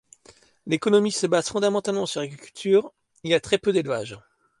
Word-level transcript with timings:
L'économie 0.65 1.11
se 1.11 1.27
base 1.27 1.49
fondamentalement 1.49 2.07
sur 2.07 2.21
l'agriculture, 2.21 2.91
il 3.23 3.29
y 3.29 3.33
a 3.35 3.39
très 3.39 3.59
peu 3.59 3.71
d'élevage. 3.71 4.17